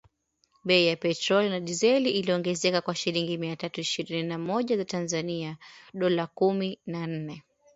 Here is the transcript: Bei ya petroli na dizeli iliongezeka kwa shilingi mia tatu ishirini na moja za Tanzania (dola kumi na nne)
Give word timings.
Bei 0.65 0.79
ya 0.85 0.95
petroli 0.97 1.47
na 1.49 1.59
dizeli 1.59 2.11
iliongezeka 2.11 2.81
kwa 2.81 2.95
shilingi 2.95 3.37
mia 3.37 3.55
tatu 3.55 3.81
ishirini 3.81 4.23
na 4.23 4.37
moja 4.37 4.77
za 4.77 4.85
Tanzania 4.85 5.57
(dola 5.93 6.27
kumi 6.27 6.79
na 6.85 7.07
nne) 7.07 7.43